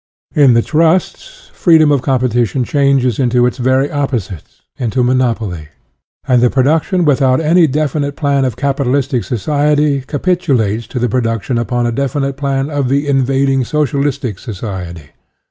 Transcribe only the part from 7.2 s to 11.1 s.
any def inite plan of capitalistic society capitulates to the